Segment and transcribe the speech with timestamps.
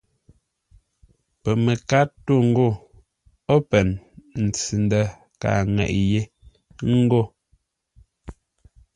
[1.41, 2.69] Pəməkár tô ngô:
[3.55, 3.87] “Open!”
[4.43, 5.03] Ntsʉ-ndə̂
[5.41, 6.21] kâa ŋeʼé;
[6.97, 7.21] ńgó.